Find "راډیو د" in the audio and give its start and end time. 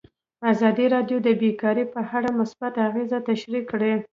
0.95-1.29